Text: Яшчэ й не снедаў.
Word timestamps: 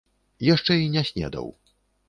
Яшчэ 0.53 0.79
й 0.81 0.89
не 0.95 1.03
снедаў. 1.11 1.47